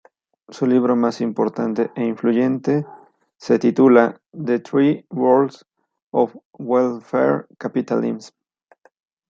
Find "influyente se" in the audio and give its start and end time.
2.03-3.59